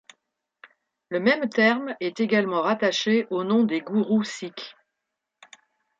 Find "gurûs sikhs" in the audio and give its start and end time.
3.81-4.75